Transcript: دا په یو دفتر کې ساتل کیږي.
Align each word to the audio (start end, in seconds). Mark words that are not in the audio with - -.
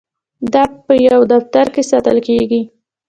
دا 0.53 0.63
په 0.85 0.93
یو 1.09 1.21
دفتر 1.33 1.65
کې 1.73 1.81
ساتل 1.91 2.17
کیږي. 2.27 2.61